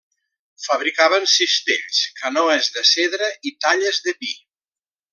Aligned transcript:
Fabricaven 0.67 1.27
cistells, 1.33 2.01
canoes 2.23 2.73
de 2.79 2.85
cedre 2.95 3.31
i 3.51 3.55
talles 3.67 4.05
de 4.09 4.21
pi. 4.23 4.35